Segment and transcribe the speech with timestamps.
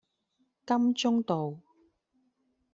[0.65, 1.59] 金鐘道